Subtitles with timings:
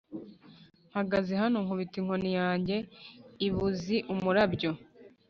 [0.89, 2.75] Mpagaze hano nkubita inkoni yanjye
[3.45, 4.71] i Buzi-Umurabyo.